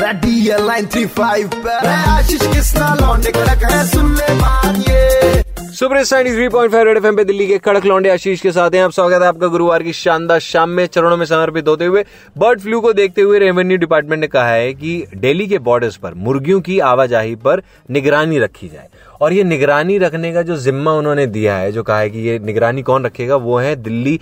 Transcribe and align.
Line 0.00 0.86
three 0.86 1.04
five 1.06 1.68
Ashish 1.68 2.40
किसना 2.42 2.94
लौंडे 2.94 3.30
कड़क 3.30 3.62
है, 3.64 3.84
सुन 3.86 4.14
बात 4.14 4.76
ये। 4.88 5.42
Super 5.74 6.02
Saini 6.04 6.30
three 6.32 6.48
point 6.48 6.72
five 6.72 6.86
Red 6.86 6.96
F 6.96 7.14
पे 7.16 7.24
दिल्ली 7.24 7.46
के 7.46 7.58
कड़क 7.58 7.84
लौंडे 7.84 8.08
आशीष 8.08 8.40
के 8.40 8.52
साथ 8.52 8.74
हैं। 8.74 8.82
आप 8.82 8.90
स्वागत 8.90 9.22
है 9.22 9.28
आपका 9.28 9.46
गुरुवार 9.46 9.82
की 9.82 9.92
शानदार 9.92 10.40
शाम 10.40 10.70
में, 10.70 10.86
चरणों 10.86 11.16
में 11.16 11.24
समर्पित 11.26 11.68
होते 11.68 11.84
हुए। 11.84 12.04
बर्ड 12.38 12.60
फ्लू 12.60 12.80
को 12.80 12.92
देखते 12.92 13.22
हुए 13.22 13.38
रेवेन्यू 13.38 13.78
डिपार्टमेंट 13.78 14.20
ने 14.20 14.26
कहा 14.26 14.48
है 14.48 14.72
कि 14.74 15.04
दिल्ली 15.16 15.46
के 15.46 15.58
बॉर्डर्स 15.58 15.96
पर, 15.96 16.14
मुर्गियों 16.14 16.60
की 16.60 16.78
आवाजाही 16.78 17.34
पर 17.36 17.62
निगरानी 17.90 18.38
रखी 18.38 18.68
जाए। 18.68 18.88
और 19.20 19.32
ये 19.32 19.44
निगरानी 19.44 19.98
रखने 19.98 20.32
का 20.32 20.42
जो 20.42 20.56
जिम्मा 20.56 20.92
उन्होंने 20.92 21.26
दिया 21.26 21.56
है, 21.56 21.72
जो 21.72 21.82
कहा 21.82 21.98
है 21.98 22.10
कि 22.10 22.18
ये 22.18 22.38
निगरानी 22.38 22.82
कौन 22.82 23.04
रखेगा, 23.04 23.36
वो 23.36 23.58
है 23.58 23.76
दिल्ली 23.76 24.20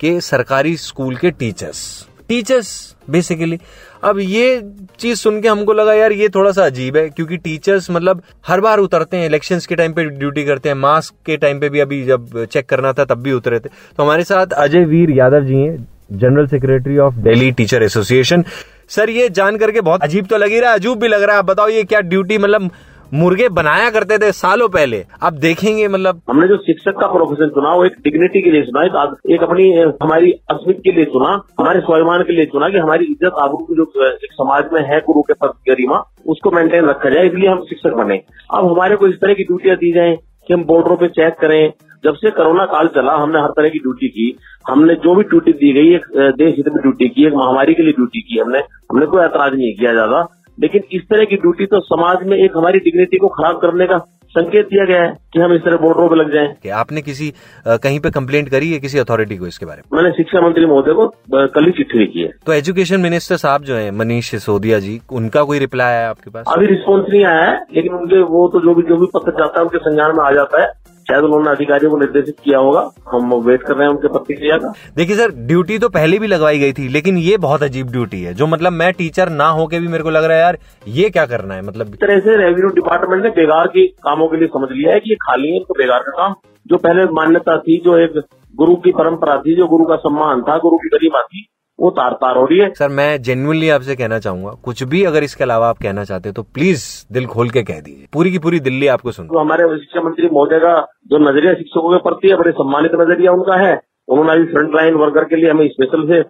के 0.00 0.20
सरकारी 0.20 0.76
स्कूल 0.76 1.16
के 1.16 1.30
टीचर्स 1.30 2.06
टीचर्स 2.28 2.70
बेसिकली 3.10 3.58
अब 4.04 4.18
ये 4.20 4.62
चीज़ 5.00 5.18
सुन 5.18 5.40
के 5.42 5.48
हमको 5.48 5.72
लगा, 5.72 5.92
यार, 5.94 6.12
ये 6.12 6.28
थोड़ा 6.28 6.50
सा 6.52 6.64
अजीब 6.66 6.96
है, 6.96 7.08
क्योंकि 7.10 7.36
टीचर्स 7.36 7.90
मतलब 7.90 8.22
हर 8.46 8.60
बार 8.60 8.78
उतरते 8.78 9.16
हैं 9.16 9.26
इलेक्शंस 9.26 9.66
के 9.66 9.76
टाइम 9.76 9.92
पे 9.92 10.04
ड्यूटी 10.04 10.44
करते 10.44 10.68
हैं 10.68 10.76
मास्क 10.76 11.14
के 11.26 11.36
टाइम 11.36 11.60
पे 11.60 11.68
भी 11.68 11.80
अभी 11.80 12.04
जब 12.04 12.44
चेक 12.44 12.68
करना 12.68 12.92
था 12.92 13.04
तब 13.04 13.22
भी 13.22 13.32
उतरे 13.32 13.60
थे। 13.60 13.68
तो 13.68 14.02
हमारे 14.02 14.24
साथ 14.24 14.52
अजय 14.58 14.84
वीर 14.84 15.10
यादव 15.10 15.44
जी 15.44 15.54
हैं 15.54 15.76
general 16.12 16.46
secretary 16.46 16.98
of 16.98 17.14
Delhi 17.16 17.50
teacher 17.52 17.82
association 17.82 18.44
sir, 18.90 19.10
ये 19.10 19.28
जान 19.30 19.56
करके 19.56 19.80
बहुत 19.80 20.02
अजीब 20.02 20.26
तो 20.26 20.36
लग 20.36 20.50
ही 20.50 20.60
रहा 20.60 20.70
है, 20.70 20.78
अजूब 20.78 21.00
भी 21.00 21.08
लग 21.08 21.22
रहा 21.22 21.32
है। 21.32 21.38
आप 21.38 21.44
बताओ, 21.46 21.68
ये 21.68 21.82
क्या 21.84 22.00
ड्यूटी 22.02 22.38
मतलब 22.38 22.70
मुर्गे 23.12 23.48
बनाया 23.50 23.90
करते 23.90 24.18
थे 24.18 24.30
सालों 24.34 24.68
पहले। 24.68 25.04
अब 25.22 25.38
देखेंगे 25.40 25.86
मतलब। 25.88 26.20
हमने 26.30 26.48
जो 26.48 26.56
शिक्षक 26.58 26.98
का 27.00 27.06
प्रोफेशन 27.08 27.48
चुना 27.50 27.74
वो 27.74 27.84
एक 27.84 27.96
डिग्निटी 28.04 28.42
के 28.42 28.50
लिए 28.50 28.62
चुना 28.62 28.82
एक, 28.82 29.16
एक 29.30 29.42
अपनी 29.42 29.70
हमारी 30.02 30.32
अस्मित 30.50 30.80
के 30.84 30.92
लिए 30.92 31.04
चुना 31.06 31.30
हमारे 31.60 31.80
स्वाभिमान 31.80 32.22
के 32.22 32.32
लिए 32.32 32.46
चुना 32.46 32.68
कि 32.68 32.78
हमारी 32.78 33.04
इज़्ज़त 33.06 33.42
आबरू 33.42 33.76
जो 33.76 34.06
एक 34.06 34.32
समाज 34.34 34.64
में 34.72 34.80
है 34.88 35.00
गुरु 35.06 35.22
के 35.22 35.34
पद 35.34 35.52
गरिमा 35.68 36.02
उसको 36.28 36.50
मेंटेन 36.50 36.84
रखा 36.86 37.10
जाए 37.10 37.26
इसलिए 37.26 37.48
हम 37.48 37.64
शिक्षक 37.68 37.96
बने। 37.96 38.22
अब 38.50 38.70
हमारे 38.70 38.96
को 38.96 39.08
इस 39.08 39.20
तरह 39.20 39.34
की 39.34 39.44
ड्यूटियाँ 39.44 39.76
दी 39.76 39.92
जाए 39.92 40.16
कि 40.16 40.54
हम 40.54 40.64
बॉर्डरों 40.64 40.96
पे 40.96 41.08
चेक 41.10 41.34
करें। 41.40 41.72
जब 42.04 42.14
से 42.14 42.30
कोरोना 42.30 42.64
काल 42.66 42.88
चला 42.94 43.14
हमने 43.14 43.40
हर 43.40 43.50
तरह 43.52 43.68
की 43.68 43.78
ड्यूटी 43.78 44.08
की। 44.08 44.34
हमने 44.68 44.94
जो 45.04 45.14
भी 45.14 45.22
ड्यूटी 45.24 45.52
दी 45.54 45.72
गई 45.72 45.94
एक 45.94 46.06
देश 46.36 46.54
हित 46.56 46.68
में 46.68 46.80
ड्यूटी 46.82 47.08
की 47.08 47.26
एक 47.26 47.32
महामारी 47.34 47.74
के 47.74 47.82
लिए 47.82 47.92
ड्यूटी 47.92 48.20
की 48.20 48.38
हमने। 48.38 48.58
हमने 48.90 49.06
कोई 49.06 49.22
ऐतराज 49.22 49.54
नहीं 49.54 49.74
किया 49.76 49.92
ज़्यादा। 49.92 50.20
लेकिन 50.60 50.82
इस 50.92 51.02
तरह 51.02 51.24
की 51.24 51.36
ड्यूटी 51.36 51.66
तो 51.66 51.80
समाज 51.80 52.26
में 52.26 52.36
एक 52.36 52.56
हमारी 52.56 52.78
डिग्निटी 52.78 53.16
को 53.16 53.28
खराब 53.28 53.56
करने 53.56 53.86
का 53.86 53.98
संकेत 54.30 54.66
दिया 54.66 54.84
गया 54.84 55.02
है 55.02 55.12
कि 55.32 55.40
हम 55.40 55.52
इस 55.52 55.60
तरह 55.60 55.76
बॉर्डरों 55.76 56.08
पे 56.08 56.16
लग 56.16 56.32
जाएँ। 56.32 56.48
कि 56.62 56.68
आपने 56.68 57.02
किसी 57.02 57.32
आ, 57.68 57.76
कहीं 57.76 58.00
पे 58.00 58.10
कंप्लेंट 58.10 58.48
करी 58.48 58.72
है 58.72 58.78
किसी 58.78 58.98
अथॉरिटी 58.98 59.36
को 59.36 59.46
इसके 59.46 59.66
बारे 59.66 59.82
में? 59.82 59.96
मैंने 59.96 60.12
शिक्षा 60.16 60.40
मंत्री 60.40 60.66
महोदय 60.66 60.92
को 60.92 61.06
कल 61.54 61.64
ही 61.64 61.70
चिट्ठी 61.70 61.98
लिखी 61.98 62.22
है। 62.22 62.30
तो 62.46 62.52
एजुकेशन 62.52 63.00
मिनिस्टर 63.00 63.36
साहब 63.36 63.62
जो 63.62 63.74
है 63.74 63.90
मनीष 63.90 64.30
सिसोदिया 64.30 64.78
जी 64.78 65.00
उनका 65.12 65.42
कोई 65.42 65.58
रिप्लाई 65.58 65.94
आया 65.94 66.10
आपके 66.10 66.30
पास? 66.30 66.44
अभी 66.48 66.66
रिस्पॉन्स 66.66 67.06
नहीं 67.10 67.24
आया 67.24 67.44
है 67.44 67.56
लेकिन 67.76 67.94
उनके 67.94 68.20
वो 68.34 68.46
तो 68.48 68.60
जो 68.60 68.74
भी 68.74 68.82
जो 68.82 68.96
भी 68.96 69.06
पत्र 69.14 69.32
जाता 69.38 69.60
है 69.60 69.64
उनके 69.64 69.78
संज्ञान 69.78 70.16
में 70.16 70.24
आ 70.24 70.30
जाता 70.32 70.62
है। 70.62 70.68
शायद 71.08 71.24
उन्होंने 71.24 71.50
अधिकारियों 71.50 71.90
को 71.90 71.98
निर्देशित 71.98 72.36
किया 72.44 72.58
होगा। 72.58 72.80
हम 73.08 73.32
वेट 73.44 73.62
कर 73.62 73.74
रहे 73.74 73.86
हैं 73.86 73.94
उनके 73.94 74.08
प्रतिक्रिया 74.08 74.56
का। 74.56 74.72
देखिए 74.96 75.16
सर 75.16 75.30
ड्यूटी 75.46 75.78
तो 75.78 75.88
पहले 75.88 76.18
भी 76.18 76.26
लगवाई 76.26 76.58
गई 76.58 76.72
थी 76.72 76.88
लेकिन 76.88 77.18
ये 77.18 77.36
बहुत 77.38 77.62
अजीब 77.62 77.90
ड्यूटी 77.92 78.22
है 78.22 78.34
जो 78.34 78.46
मतलब 78.46 78.72
मैं 78.72 78.92
टीचर 78.92 79.28
ना 79.32 79.46
होके 79.50 79.80
भी 79.80 79.88
मेरे 79.88 80.04
को 80.04 80.10
लग 80.10 80.24
रहा 80.24 80.36
है 80.36 80.42
यार 80.42 80.58
ये 80.90 81.08
क्या 81.10 81.26
करना 81.26 81.54
है 81.54 81.62
मतलब? 81.62 81.86
इस 81.86 82.00
तरह 82.00 82.20
से 82.20 82.36
रेवेन्यू 82.36 82.68
डिपार्टमेंट 82.74 83.22
ने 83.24 83.30
बेगार 83.30 83.66
के 83.68 83.86
कामों 84.04 84.28
के 84.28 84.36
लिए 84.36 84.48
समझ 84.48 84.68
लिया 84.72 84.92
है 84.94 85.00
कि 85.00 85.10
ये 85.10 85.16
खाली 85.22 85.48
है 85.48 85.56
इनको 85.56 85.74
बेगार 85.74 86.02
का 86.02 86.16
काम। 86.16 86.34
जो 86.66 86.76
पहले 86.76 87.04
मान्यता 87.14 87.56
थी 87.58 87.80
जो 87.84 87.96
एक 87.98 88.20
गुरु 88.54 88.74
की 88.76 88.92
परंपरा 88.92 89.36
थी 89.38 89.54
जो 89.56 89.66
गुरु 89.66 89.84
का 89.84 89.96
सम्मान 89.98 90.42
था 90.42 90.56
गुरु 90.58 90.76
की 90.76 90.88
गरिमा 90.88 91.22
थी 91.22 91.46
वो 91.78 91.90
तार 91.90 92.12
तार 92.12 92.36
हो 92.36 92.44
रही 92.44 92.58
है। 92.58 92.68
सर 92.74 92.88
मैं 92.90 93.10
जेन्युइनली 93.22 93.68
आपसे 93.70 93.96
कहना 93.96 94.18
चाहूँगा 94.18 94.50
कुछ 94.64 94.82
भी 94.84 95.02
अगर 95.04 95.22
इसके 95.22 95.44
अलावा 95.44 95.68
आप 95.68 95.78
कहना 95.82 96.04
चाहते 96.04 96.32
तो 96.32 96.42
प्लीज़ 96.54 96.84
दिल 97.12 97.26
खोल 97.26 97.50
के 97.50 97.62
कह 97.62 97.80
दीजिए। 97.80 98.06
पूरी 98.12 98.30
की 98.32 98.38
पूरी 98.38 98.60
दिल्ली 98.60 98.86
आपको 98.94 99.12
सुन। 99.12 99.26
तो 99.26 99.38
हमारे 99.38 99.68
शिक्षा 99.76 100.00
मंत्री 100.02 100.28
महोदय 100.28 100.58
का 100.58 100.74
जो 101.06 101.18
नज़रिया 101.28 101.52
शिक्षकों 101.54 101.90
के 101.90 102.02
प्रति 102.08 102.28
है 102.28 102.36
बड़े 102.38 102.52
सम्मानित 102.52 102.94
नज़रिया 103.00 103.32
उनका 103.32 103.56
है। 103.58 103.74
उन्होंने 104.08 104.32
अभी 104.32 104.44
फ्रंट 104.52 104.74
लाइन 104.74 104.94
वर्कर 104.96 105.24
के 105.24 105.36
लिए 105.36 105.50
हमें 105.50 105.68
स्पेशल 105.68 106.06
से 106.08 106.20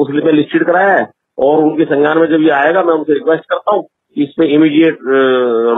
उस 0.00 0.08
में 0.24 0.32
लिस्टेड 0.32 0.64
कराया 0.66 0.94
है। 0.96 1.10
और 1.38 1.62
उनके 1.64 1.84
संज्ञान 1.84 2.18
में 2.18 2.26
जब 2.28 2.42
ये 2.42 2.50
आएगा 2.52 2.82
मैं 2.84 2.94
उनसे 2.94 3.12
रिक्वेस्ट 3.14 3.44
करता 3.50 3.74
हूँ 3.74 3.82
कि 3.82 4.22
इस 4.22 4.34
पे 4.38 4.46
इमीडिएट 4.54 4.98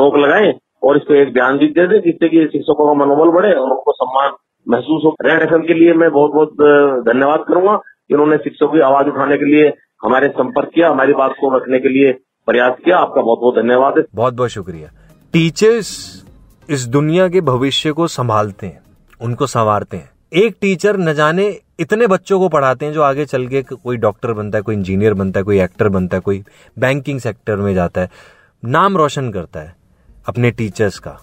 रोक 0.01 0.17
लगाएँ 0.19 0.53
और 0.85 0.97
इस 0.97 1.03
पे 1.09 1.21
एक 1.23 1.33
ध्यान 1.35 1.59
दे 1.59 1.87
दें 1.87 2.01
जिससे 2.01 2.29
कि 2.29 2.47
शिक्षकों 2.53 2.87
का 2.87 2.95
मनोबल 3.05 3.31
बढ़े 3.37 3.53
और 3.53 3.71
उनको 3.71 3.93
सम्मान 3.95 4.33
महसूस 4.67 5.03
हो। 5.05 5.15
रेड 5.25 5.43
एफ़ 5.43 5.67
के 5.67 5.75
लिए 5.75 5.93
मैं 5.95 6.11
बहुत 6.13 6.33
बहुत 6.33 7.05
धन्यवाद 7.07 7.45
करूँगा। 7.49 7.81
इन्होंने 8.15 8.37
शिक्षकों 8.37 8.69
की 8.69 8.81
आवाज़ 8.81 9.07
उठाने 9.07 9.37
के 9.37 9.45
लिए 9.45 9.73
हमारे 10.03 10.29
संपर्क 10.29 10.71
किया, 10.75 10.91
हमारी 10.91 11.13
बात 11.13 11.31
को 11.31 11.57
रखने 11.57 11.79
के 11.79 11.89
लिए 11.89 12.13
प्रयास 12.49 12.73
किया। 12.85 12.97
आपका 12.97 13.23
बहुत 13.23 13.39
बहुत 13.39 13.55
धन्यवाद। 13.55 14.05
बहुत 14.15 14.35
बहुत 14.35 14.51
शुक्रिया। 14.51 14.89
टीचर्स 15.33 15.91
इस 16.69 16.87
दुनिया 16.87 17.29
के 17.29 17.41
भविष्य 17.41 17.93
को 17.93 18.07
संभालते 18.09 18.67
हैं, 18.67 18.81
उनको 19.21 19.47
संवारते 19.47 19.97
हैं। 19.97 20.11
एक 20.33 20.57
टीचर 20.61 20.97
न 20.97 21.15
जाने 21.15 21.47
इतने 21.81 22.07
बच्चों 22.07 22.39
को 22.39 22.49
पढ़ाते 22.49 22.87
हैं 22.87 22.93
जो 22.93 23.03
आगे 23.03 23.25
चल 23.25 23.47
के 23.47 23.63
कोई 23.63 23.97
डॉक्टर 23.97 24.33
बनता 24.33 24.59
है, 24.59 24.63
कोई 24.63 24.75
इंजीनियर 24.75 25.15
बनता 25.15 25.41
है, 25.41 25.45
कोई 25.45 25.61
एक्टर 25.61 25.89
बनता 25.89 26.17
है, 26.17 26.21
कोई 26.21 26.43
बैंकिंग 26.79 27.21
सेक्टर 27.21 27.57
में 27.57 27.75
जाता 27.75 28.01
है। 28.01 28.11
नाम 28.65 28.97
रोशन 28.97 29.31
करता 29.31 29.61
है 29.61 29.75
अपने 30.29 30.51
टीचर्स 30.51 30.99
का। 30.99 31.17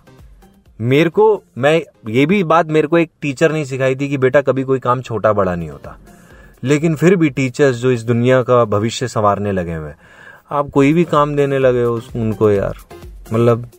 मेरे 0.81 1.09
को, 1.09 1.43
मैं 1.57 1.81
ये 2.09 2.25
भी 2.25 2.43
बात 2.43 2.67
मेरे 2.67 2.87
को 2.87 2.97
एक 2.97 3.11
टीचर 3.21 3.51
नहीं 3.51 3.63
सिखाई 3.63 3.95
थी 3.95 4.09
कि 4.09 4.17
बेटा 4.17 4.41
कभी 4.41 4.63
कोई 4.63 4.79
काम 4.79 5.01
छोटा 5.01 5.33
बड़ा 5.33 5.55
नहीं 5.55 5.69
होता। 5.69 5.97
लेकिन 6.63 6.95
फिर 6.95 7.15
भी 7.15 7.29
टीचर्स 7.29 7.75
जो 7.75 7.91
इस 7.91 8.03
दुनिया 8.03 8.43
का 8.43 8.65
भविष्य 8.65 9.07
संवारने 9.07 9.51
लगे 9.51 9.73
हुए 9.73 9.91
आप 10.51 10.69
कोई 10.69 10.93
भी 10.93 11.03
काम 11.03 11.35
देने 11.35 11.59
लगे 11.59 11.83
हो 11.83 12.01
उनको 12.15 12.51
यार 12.51 12.77
मतलब 13.33 13.69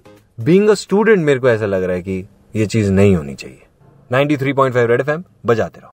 बींग 0.40 0.68
अ 0.68 0.74
स्टूडेंट 0.74 1.18
मेरे 1.18 1.40
को 1.40 1.48
ऐसा 1.48 1.66
लग 1.66 1.82
रहा 1.82 1.96
है 1.96 2.02
कि 2.02 2.28
ये 2.56 2.66
चीज़ 2.66 2.92
नहीं 2.92 3.16
होनी 3.16 3.34
चाहिए। 3.34 3.62
93.5 4.12 4.76
रेड 4.76 5.00
एफएम 5.00 5.24
बजाते 5.46 5.80
रहो। 5.80 5.90